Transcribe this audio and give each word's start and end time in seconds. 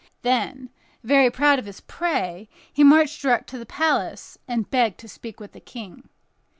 Then, 0.23 0.71
very 1.03 1.29
proud 1.29 1.59
of 1.59 1.67
his 1.67 1.81
prey, 1.81 2.49
he 2.73 2.83
marched 2.83 3.21
direct 3.21 3.47
to 3.51 3.59
the 3.59 3.67
palace, 3.67 4.35
and 4.47 4.67
begged 4.67 4.99
to 5.01 5.07
speak 5.07 5.39
with 5.39 5.51
the 5.51 5.59
King. 5.59 6.09